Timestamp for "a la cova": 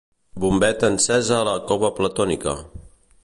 1.41-1.93